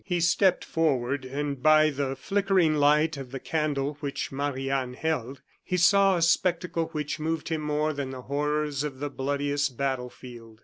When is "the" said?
1.91-2.15, 3.29-3.39, 8.09-8.23, 8.97-9.11